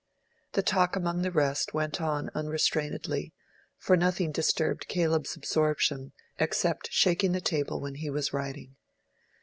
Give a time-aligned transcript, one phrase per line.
[0.53, 3.35] The talk among the rest went on unrestrainedly,
[3.77, 8.77] for nothing disturbed Caleb's absorption except shaking the table when he was writing.